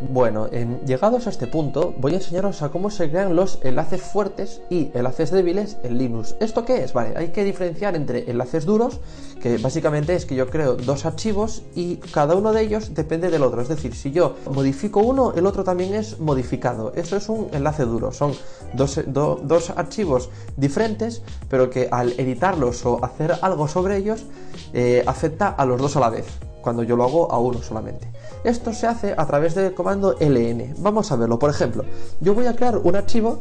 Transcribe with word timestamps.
Bueno, 0.00 0.46
en, 0.52 0.78
llegados 0.86 1.26
a 1.26 1.30
este 1.30 1.48
punto, 1.48 1.92
voy 1.98 2.12
a 2.12 2.16
enseñaros 2.18 2.62
a 2.62 2.68
cómo 2.68 2.88
se 2.88 3.10
crean 3.10 3.34
los 3.34 3.58
enlaces 3.64 4.00
fuertes 4.00 4.62
y 4.70 4.92
enlaces 4.94 5.32
débiles 5.32 5.76
en 5.82 5.98
Linux. 5.98 6.36
¿Esto 6.38 6.64
qué 6.64 6.84
es? 6.84 6.92
Vale, 6.92 7.14
hay 7.16 7.28
que 7.28 7.42
diferenciar 7.42 7.96
entre 7.96 8.30
enlaces 8.30 8.64
duros, 8.64 9.00
que 9.42 9.58
básicamente 9.58 10.14
es 10.14 10.24
que 10.24 10.36
yo 10.36 10.48
creo 10.48 10.76
dos 10.76 11.04
archivos 11.04 11.62
y 11.74 11.96
cada 11.96 12.36
uno 12.36 12.52
de 12.52 12.62
ellos 12.62 12.94
depende 12.94 13.28
del 13.28 13.42
otro. 13.42 13.60
Es 13.60 13.66
decir, 13.66 13.92
si 13.96 14.12
yo 14.12 14.36
modifico 14.48 15.00
uno, 15.00 15.32
el 15.34 15.46
otro 15.46 15.64
también 15.64 15.92
es 15.94 16.20
modificado. 16.20 16.92
Eso 16.94 17.16
es 17.16 17.28
un 17.28 17.48
enlace 17.52 17.84
duro. 17.84 18.12
Son 18.12 18.34
dos, 18.74 19.70
archivos 19.74 20.30
diferentes, 20.56 21.22
pero 21.50 21.70
que 21.70 21.88
al 21.90 22.12
editarlos 22.20 22.86
o 22.86 23.04
hacer 23.04 23.34
algo 23.42 23.66
sobre 23.66 23.96
ellos, 23.96 24.26
eh, 24.72 25.02
afecta 25.06 25.48
a 25.48 25.66
los 25.66 25.80
dos 25.80 25.96
a 25.96 26.00
la 26.00 26.10
vez 26.10 26.47
cuando 26.62 26.82
yo 26.82 26.96
lo 26.96 27.04
hago 27.04 27.32
a 27.32 27.38
uno 27.38 27.62
solamente. 27.62 28.08
Esto 28.44 28.72
se 28.72 28.86
hace 28.86 29.14
a 29.16 29.26
través 29.26 29.54
del 29.54 29.74
comando 29.74 30.16
ln. 30.18 30.74
Vamos 30.78 31.10
a 31.12 31.16
verlo. 31.16 31.38
Por 31.38 31.50
ejemplo, 31.50 31.84
yo 32.20 32.34
voy 32.34 32.46
a 32.46 32.54
crear 32.54 32.78
un 32.78 32.96
archivo 32.96 33.40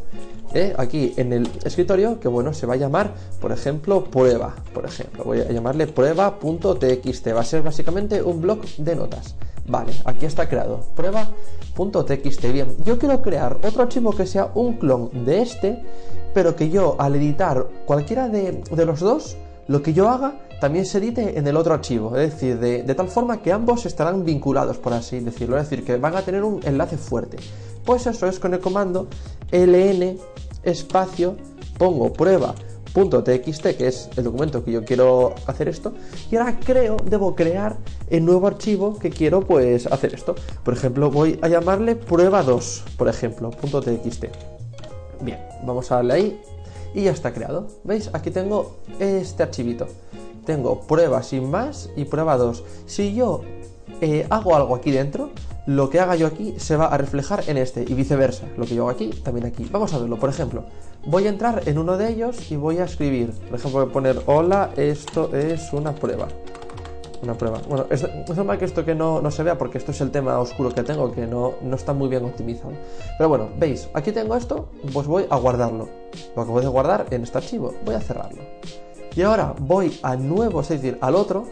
eh, 0.54 0.74
aquí 0.78 1.14
en 1.18 1.34
el 1.34 1.50
escritorio 1.66 2.20
que 2.20 2.27
bueno 2.27 2.54
se 2.54 2.66
va 2.66 2.76
a 2.76 2.77
llamar, 2.77 3.14
por 3.40 3.52
ejemplo, 3.52 4.05
prueba. 4.05 4.55
Por 4.74 4.86
ejemplo, 4.86 5.24
voy 5.24 5.41
a 5.41 5.52
llamarle 5.52 5.88
prueba.txt. 5.88 7.27
Va 7.36 7.41
a 7.41 7.44
ser 7.44 7.62
básicamente 7.62 8.24
un 8.24 8.41
bloc 8.41 8.66
de 8.77 8.96
notas. 8.96 9.36
Vale, 9.68 9.91
aquí 10.05 10.26
está 10.26 10.48
creado. 10.48 10.82
Prueba.txt. 10.96 12.52
Bien, 12.52 12.76
yo 12.86 12.98
quiero 12.98 13.22
crear 13.22 13.60
otro 13.63 13.84
archivo 13.84 14.16
que 14.16 14.26
sea 14.26 14.52
un 14.55 14.77
clon 14.77 15.26
de 15.26 15.41
este, 15.41 15.84
pero 16.34 16.55
que 16.55 16.70
yo 16.70 16.96
al 16.98 17.16
editar 17.16 17.68
cualquiera 17.86 18.30
de, 18.30 18.63
de 18.72 18.86
los 18.86 19.02
dos, 19.02 19.38
lo 19.68 19.82
que 19.82 19.94
yo 19.94 20.10
haga 20.10 20.40
también 20.60 20.86
se 20.86 20.98
edite 20.98 21.38
en 21.38 21.48
el 21.48 21.56
otro 21.56 21.74
archivo, 21.74 22.16
es 22.18 22.34
decir, 22.34 22.60
de, 22.60 22.96
tal 22.96 23.10
forma 23.10 23.42
que 23.42 23.52
ambos 23.52 23.86
estarán 23.86 24.26
vinculados, 24.26 24.78
por 24.78 24.94
así 24.94 25.20
decirlo, 25.20 25.58
es 25.58 25.70
decir, 25.70 25.86
que 25.86 25.98
van 25.98 26.16
a 26.16 26.22
tener 26.22 26.44
un 26.44 26.62
enlace 26.66 26.98
fuerte. 26.98 27.38
Pues 27.86 28.08
eso 28.08 28.28
es 28.28 28.40
con 28.40 28.54
el 28.54 28.60
comando 28.60 29.08
ln 29.52 30.18
espacio 30.64 31.36
pongo 31.77 32.12
prueba.txt, 32.12 33.62
que 33.77 33.88
es 33.88 34.10
el 34.18 34.24
documento 34.24 34.64
que 34.64 34.72
yo 34.72 34.84
quiero 34.84 35.36
hacer 35.46 35.70
esto, 35.70 35.94
y 36.32 36.36
ahora 36.36 36.60
creo, 36.60 36.98
debo 37.05 37.36
crear 37.36 37.77
el 38.10 38.26
nuevo 38.26 38.48
archivo 38.48 38.98
que 38.98 39.12
quiero 39.12 39.42
pues 39.42 39.86
hacer 39.86 40.16
esto. 40.16 40.36
Por 40.64 40.74
ejemplo, 40.74 41.12
voy 41.12 41.40
a 41.44 41.48
llamarle 41.48 41.99
prueba2, 41.99 42.82
por 42.98 43.08
ejemplo, 43.08 43.52
.txt. 43.52 44.26
Bien, 45.21 45.40
vamos 45.64 45.92
a 45.92 45.96
darle 45.98 46.14
ahí 46.14 46.42
y 46.96 47.04
ya 47.04 47.12
está 47.12 47.32
creado. 47.32 47.68
¿Veis? 47.84 48.10
Aquí 48.14 48.32
tengo 48.32 48.77
este 48.99 49.44
archivito 49.44 49.88
tengo 50.48 50.79
prueba 50.79 51.21
sin 51.21 51.51
más 51.51 51.91
y 51.95 52.05
prueba 52.05 52.37
2. 52.37 52.63
Si 52.87 53.13
yo 53.13 53.41
eh, 54.01 54.26
hago 54.29 54.55
algo 54.55 54.76
aquí 54.76 54.91
dentro, 54.91 55.29
lo 55.65 55.90
que 55.90 55.99
haga 55.99 56.15
yo 56.15 56.26
aquí 56.26 56.55
se 56.57 56.77
va 56.77 56.85
a 56.85 56.98
reflejar 56.98 57.43
en 57.48 57.57
este 57.57 57.84
y 57.84 57.93
viceversa. 57.93 58.45
Lo 58.55 58.65
que 58.65 58.73
yo 58.73 58.84
hago 58.84 58.91
aquí, 58.91 59.09
también 59.09 59.45
aquí. 59.45 59.68
Vamos 59.70 59.93
a 59.93 59.99
verlo. 59.99 60.18
Por 60.18 60.29
ejemplo, 60.29 60.63
voy 61.05 61.27
a 61.27 61.29
entrar 61.29 61.63
en 61.65 61.77
uno 61.77 61.98
de 61.98 62.09
ellos 62.09 62.49
y 62.49 62.55
voy 62.55 62.77
a 62.77 62.85
escribir. 62.85 63.31
Por 63.49 63.59
ejemplo, 63.59 63.81
voy 63.81 63.90
a 63.90 63.93
poner 63.93 64.22
hola, 64.25 64.72
esto 64.78 65.35
es 65.35 65.73
una 65.73 65.94
prueba. 65.94 66.29
Una 67.22 67.34
prueba. 67.34 67.59
Bueno, 67.68 67.85
es, 67.90 68.07
normal 68.34 68.57
que 68.57 68.66
esto 68.66 68.85
que 68.85 68.95
no, 68.95 69.22
no, 69.22 69.31
se 69.31 69.44
vea 69.44 69.57
porque 69.57 69.79
esto 69.79 69.91
es 69.91 70.00
el 70.00 70.12
tema 70.12 70.40
oscuro 70.40 70.69
que 70.69 70.84
tengo, 70.84 71.12
que 71.12 71.28
no, 71.28 71.56
no 71.62 71.75
está 71.75 71.91
muy 71.91 72.07
bien 72.07 72.23
optimizado. 72.23 72.72
Pero 73.18 73.28
bueno, 73.28 73.50
veis, 73.59 73.90
aquí 73.94 74.13
tengo 74.13 74.35
esto, 74.35 74.69
pues 74.94 75.07
voy 75.07 75.25
a 75.29 75.35
guardarlo. 75.35 75.90
Lo 76.35 76.44
acabo 76.44 76.62
de 76.62 76.68
guardar 76.68 77.07
en 77.12 77.23
este 77.23 77.38
archivo. 77.38 77.73
Voy 77.84 77.95
a 77.95 78.00
cerrarlo. 78.00 78.41
Y 79.18 79.23
ahora 79.23 79.56
voy 79.59 79.97
a 80.03 80.16
nuevo, 80.16 80.62
es 80.62 80.69
decir, 80.69 81.00
al 81.01 81.16
otro, 81.16 81.46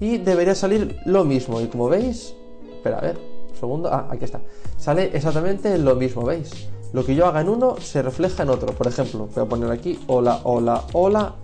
y 0.00 0.18
debería 0.18 0.56
salir 0.56 0.98
lo 1.04 1.24
mismo. 1.24 1.60
Y 1.60 1.68
como 1.68 1.88
veis, 1.88 2.34
espera, 2.68 2.98
a 2.98 3.00
ver, 3.00 3.16
segundo, 3.60 3.88
ah, 3.92 4.08
aquí 4.10 4.24
está. 4.24 4.40
Sale 4.76 5.16
exactamente 5.16 5.78
lo 5.78 5.94
mismo, 5.94 6.24
¿veis? 6.24 6.66
Lo 6.92 7.04
que 7.04 7.14
yo 7.14 7.26
haga 7.26 7.42
en 7.42 7.48
uno 7.48 7.76
se 7.76 8.02
refleja 8.02 8.42
en 8.42 8.50
otro. 8.50 8.72
Por 8.72 8.88
ejemplo, 8.88 9.28
voy 9.32 9.44
a 9.44 9.48
poner 9.48 9.70
aquí 9.70 10.00
hola, 10.08 10.40
hola, 10.42 10.82
hola. 10.94 11.36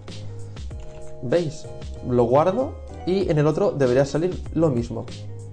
¿Veis? 1.22 1.64
Lo 2.10 2.24
guardo 2.24 2.72
y 3.06 3.30
en 3.30 3.38
el 3.38 3.46
otro 3.46 3.70
debería 3.70 4.04
salir 4.04 4.42
lo 4.54 4.68
mismo. 4.68 5.06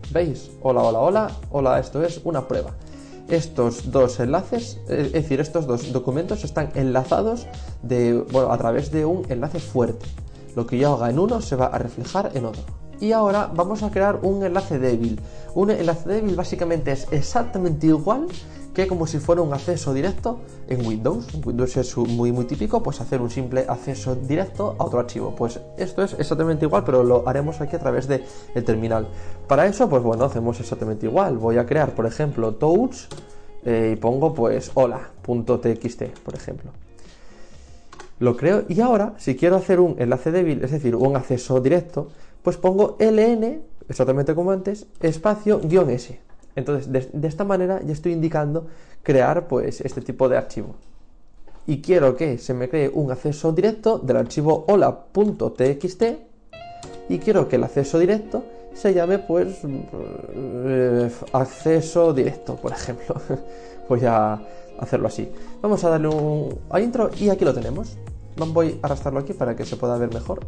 ¿Veis? 0.10 0.50
Hola, 0.64 0.82
hola, 0.82 1.00
hola, 1.02 1.32
hola, 1.52 1.80
esto 1.80 2.04
es 2.04 2.20
una 2.24 2.48
prueba 2.48 2.72
estos 3.30 3.92
dos 3.92 4.20
enlaces, 4.20 4.80
es 4.88 5.12
decir, 5.12 5.40
estos 5.40 5.68
dos 5.68 5.92
documentos 5.92 6.44
están 6.44 6.72
enlazados 6.76 7.48
de, 7.82 8.14
bueno, 8.32 8.52
a 8.52 8.58
través 8.58 8.92
de 8.92 9.06
un 9.06 9.26
enlace 9.30 9.60
fuerte. 9.60 10.06
Lo 10.56 10.66
que 10.66 10.78
yo 10.78 10.94
haga 10.94 11.10
en 11.10 11.20
uno 11.20 11.42
se 11.42 11.56
va 11.56 11.68
a 11.68 11.78
reflejar 11.78 12.32
en 12.34 12.46
otro. 12.46 12.64
Y 13.00 13.14
ahora 13.14 13.50
vamos 13.54 13.82
a 13.84 13.92
crear 13.92 14.20
un 14.24 14.44
enlace 14.44 14.78
débil. 14.78 15.20
Un 15.56 15.72
enlace 15.72 16.10
débil 16.10 16.36
básicamente 16.36 16.92
es 16.92 17.08
exactamente 17.12 17.88
igual 17.88 18.28
que 18.74 18.88
como 18.88 19.08
si 19.08 19.20
fuera 19.20 19.42
un 19.42 19.54
acceso 19.54 19.94
directo 19.94 20.40
en 20.68 20.86
Windows. 20.86 21.28
Windows 21.46 21.78
es 21.78 21.98
muy 21.98 22.32
muy 22.32 22.46
típico 22.46 22.82
pues 22.84 23.02
hacer 23.02 23.22
un 23.22 23.30
simple 23.30 23.66
acceso 23.68 24.16
directo 24.16 24.76
a 24.78 24.84
otro 24.84 25.00
archivo. 25.00 25.36
Pues 25.36 25.60
esto 25.78 26.04
es 26.04 26.14
exactamente 26.14 26.66
igual, 26.66 26.84
pero 26.84 27.04
lo 27.04 27.28
haremos 27.28 27.62
aquí 27.62 27.76
a 27.76 27.80
través 27.80 28.08
del 28.08 28.24
terminal. 28.66 29.08
Para 29.48 29.66
eso, 29.66 29.90
pues 29.90 30.04
bueno, 30.04 30.26
hacemos 30.26 30.60
exactamente 30.60 31.06
igual. 31.06 31.38
Voy 31.38 31.58
a 31.58 31.66
crear, 31.66 31.94
por 31.96 32.06
ejemplo, 32.06 32.56
touch 32.56 33.08
eh, 33.66 33.92
y 33.94 33.96
pongo 33.98 34.34
pues 34.34 34.72
hola.txt, 34.74 36.04
por 36.24 36.36
ejemplo. 36.36 36.72
Lo 38.20 38.36
creo 38.36 38.64
y 38.68 38.82
ahora, 38.82 39.14
si 39.18 39.36
quiero 39.36 39.56
hacer 39.56 39.80
un 39.80 39.96
enlace 39.98 40.32
débil, 40.32 40.64
es 40.64 40.72
decir, 40.72 40.96
un 40.96 41.16
acceso 41.16 41.62
directo, 41.62 42.10
pues 42.44 42.58
pongo 42.58 42.98
ln, 43.00 43.62
exactamente 43.88 44.36
como 44.36 44.52
antes, 44.52 44.88
espacio 45.00 45.62
s. 45.90 46.29
Entonces, 46.60 46.92
de, 46.92 47.28
esta 47.28 47.44
manera 47.44 47.82
ya 47.84 47.94
estoy 47.94 48.12
indicando 48.12 48.68
crear 49.04 49.48
pues 49.48 49.82
este 49.82 50.02
tipo 50.02 50.30
de 50.30 50.38
archivo. 50.38 50.76
Y 51.66 51.82
quiero 51.82 52.16
que 52.16 52.38
se 52.38 52.54
me 52.54 52.70
cree 52.70 52.90
un 52.90 53.12
acceso 53.12 53.52
directo 53.52 54.00
del 54.00 54.18
archivo 54.18 54.66
hola.txt 54.68 56.04
y 57.10 57.20
quiero 57.20 57.48
que 57.48 57.56
el 57.56 57.64
acceso 57.64 58.00
directo 58.00 58.44
se 58.74 58.94
llame 58.94 59.20
pues 59.20 59.60
eh, 59.64 61.12
acceso 61.34 62.14
directo, 62.14 62.56
por 62.56 62.72
ejemplo. 62.72 63.16
Voy 63.90 64.02
a 64.06 64.40
hacerlo 64.80 65.08
así. 65.08 65.30
Vamos 65.62 65.84
a 65.84 65.90
darle 65.90 66.08
un 66.08 66.60
a 66.70 66.80
intro 66.80 67.10
y 67.20 67.30
aquí 67.30 67.46
lo 67.46 67.54
tenemos. 67.54 67.98
Voy 68.48 68.80
a 68.82 68.88
arrastrarlo 68.88 69.20
aquí 69.20 69.34
para 69.34 69.56
que 69.56 69.66
se 69.66 69.76
pueda 69.76 69.98
ver 69.98 70.14
mejor. 70.14 70.40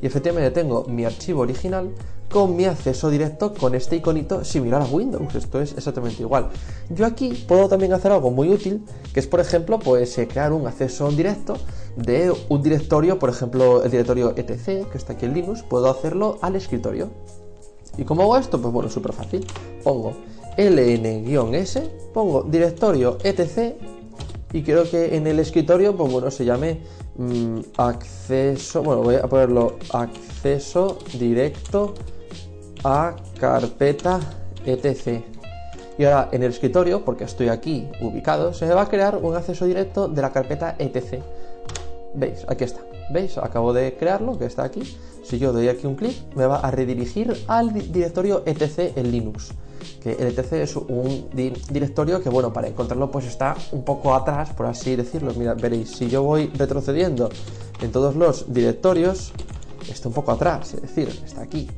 Y 0.00 0.06
efectivamente 0.06 0.50
tengo 0.50 0.84
mi 0.84 1.04
archivo 1.04 1.42
original 1.42 1.90
con 2.30 2.56
mi 2.56 2.64
acceso 2.64 3.10
directo 3.10 3.52
con 3.52 3.74
este 3.74 3.96
iconito 3.96 4.44
similar 4.44 4.82
a 4.82 4.86
Windows. 4.86 5.34
Esto 5.34 5.60
es 5.60 5.72
exactamente 5.72 6.22
igual. 6.22 6.48
Yo 6.88 7.04
aquí 7.04 7.44
puedo 7.46 7.68
también 7.68 7.92
hacer 7.92 8.10
algo 8.10 8.30
muy 8.30 8.48
útil, 8.48 8.84
que 9.12 9.20
es 9.20 9.26
por 9.26 9.40
ejemplo, 9.40 9.78
pues 9.78 10.16
eh, 10.18 10.26
crear 10.26 10.52
un 10.52 10.66
acceso 10.66 11.10
directo 11.10 11.56
de 11.96 12.32
un 12.48 12.62
directorio, 12.62 13.18
por 13.18 13.28
ejemplo, 13.28 13.82
el 13.82 13.90
directorio 13.90 14.34
etc, 14.36 14.88
que 14.90 14.98
está 14.98 15.12
aquí 15.12 15.26
en 15.26 15.34
Linux, 15.34 15.62
puedo 15.62 15.90
hacerlo 15.90 16.38
al 16.40 16.56
escritorio. 16.56 17.10
¿Y 17.98 18.04
cómo 18.04 18.22
hago 18.22 18.38
esto? 18.38 18.60
Pues 18.60 18.72
bueno, 18.72 18.88
súper 18.88 19.12
fácil. 19.12 19.46
Pongo 19.84 20.14
ln-s, 20.56 21.80
pongo 22.12 22.42
directorio 22.42 23.18
etc 23.22 23.74
y 24.52 24.62
quiero 24.62 24.88
que 24.88 25.16
en 25.16 25.26
el 25.26 25.38
escritorio, 25.38 25.96
pues 25.96 26.12
bueno, 26.12 26.30
se 26.30 26.44
llame 26.44 26.80
mm, 27.16 27.58
acceso, 27.76 28.82
bueno, 28.82 29.02
voy 29.02 29.16
a 29.16 29.26
ponerlo 29.26 29.76
acceso 29.92 30.98
directo 31.18 31.94
a 32.84 33.14
carpeta 33.38 34.20
etc. 34.64 35.22
Y 35.98 36.04
ahora 36.04 36.28
en 36.32 36.42
el 36.42 36.50
escritorio, 36.50 37.04
porque 37.04 37.24
estoy 37.24 37.48
aquí 37.48 37.88
ubicado, 38.00 38.54
se 38.54 38.66
me 38.66 38.74
va 38.74 38.82
a 38.82 38.88
crear 38.88 39.16
un 39.16 39.36
acceso 39.36 39.66
directo 39.66 40.08
de 40.08 40.22
la 40.22 40.32
carpeta 40.32 40.76
etc. 40.78 41.22
¿Veis? 42.14 42.44
Aquí 42.48 42.64
está. 42.64 42.80
¿Veis? 43.10 43.36
Acabo 43.38 43.72
de 43.72 43.94
crearlo, 43.96 44.38
que 44.38 44.46
está 44.46 44.64
aquí. 44.64 44.82
Si 45.22 45.38
yo 45.38 45.52
doy 45.52 45.68
aquí 45.68 45.86
un 45.86 45.94
clic, 45.94 46.16
me 46.34 46.46
va 46.46 46.58
a 46.60 46.70
redirigir 46.70 47.36
al 47.46 47.72
directorio 47.72 48.42
etc 48.46 48.96
en 48.96 49.10
Linux 49.10 49.52
que 50.02 50.12
el 50.12 50.28
etc 50.28 50.52
es 50.54 50.76
un 50.76 51.28
directorio 51.32 52.22
que, 52.22 52.28
bueno, 52.28 52.52
para 52.52 52.68
encontrarlo 52.68 53.10
pues 53.10 53.26
está 53.26 53.56
un 53.72 53.84
poco 53.84 54.14
atrás, 54.14 54.50
por 54.50 54.66
así 54.66 54.96
decirlo. 54.96 55.32
Mira, 55.36 55.54
veréis, 55.54 55.90
si 55.90 56.08
yo 56.08 56.22
voy 56.22 56.46
retrocediendo 56.48 57.30
en 57.80 57.92
todos 57.92 58.16
los 58.16 58.52
directorios, 58.52 59.32
está 59.90 60.08
un 60.08 60.14
poco 60.14 60.32
atrás, 60.32 60.74
es 60.74 60.82
decir, 60.82 61.08
está 61.24 61.42
aquí. 61.42 61.68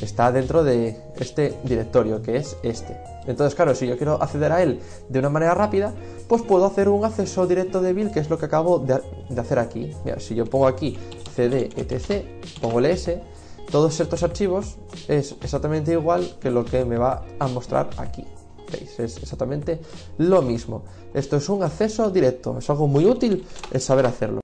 Está 0.00 0.32
dentro 0.32 0.64
de 0.64 1.00
este 1.16 1.54
directorio, 1.62 2.20
que 2.20 2.36
es 2.36 2.56
este. 2.64 2.96
Entonces, 3.26 3.54
claro, 3.54 3.74
si 3.76 3.86
yo 3.86 3.96
quiero 3.96 4.20
acceder 4.20 4.50
a 4.50 4.60
él 4.60 4.80
de 5.08 5.18
una 5.20 5.28
manera 5.28 5.54
rápida, 5.54 5.94
pues 6.26 6.42
puedo 6.42 6.66
hacer 6.66 6.88
un 6.88 7.04
acceso 7.04 7.46
directo 7.46 7.80
de 7.80 7.92
Bill, 7.92 8.10
que 8.10 8.18
es 8.18 8.28
lo 8.28 8.36
que 8.36 8.46
acabo 8.46 8.80
de, 8.80 9.00
de 9.28 9.40
hacer 9.40 9.60
aquí. 9.60 9.92
Mira, 10.04 10.18
si 10.18 10.34
yo 10.34 10.46
pongo 10.46 10.66
aquí 10.66 10.98
cd 11.34 11.70
etc, 11.76 12.24
pongo 12.60 12.80
el 12.80 12.86
s, 12.86 13.20
todos 13.74 13.98
estos 13.98 14.22
archivos 14.22 14.76
es 15.08 15.34
exactamente 15.42 15.90
igual 15.90 16.36
que 16.40 16.48
lo 16.48 16.64
que 16.64 16.84
me 16.84 16.96
va 16.96 17.24
a 17.40 17.48
mostrar 17.48 17.90
aquí. 17.96 18.24
¿Veis? 18.70 19.00
Es 19.00 19.16
exactamente 19.16 19.80
lo 20.18 20.42
mismo. 20.42 20.84
Esto 21.12 21.38
es 21.38 21.48
un 21.48 21.64
acceso 21.64 22.08
directo, 22.08 22.56
es 22.56 22.70
algo 22.70 22.86
muy 22.86 23.04
útil 23.04 23.44
el 23.72 23.80
saber 23.80 24.06
hacerlo. 24.06 24.42